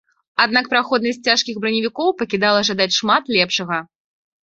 Аднак 0.45 0.69
праходнасць 0.71 1.21
цяжкіх 1.29 1.61
браневікоў 1.67 2.11
пакідала 2.25 2.67
жадаць 2.73 2.91
шмат 3.01 3.33
лепшага. 3.41 3.77